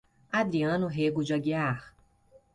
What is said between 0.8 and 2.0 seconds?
Rego de Aguiar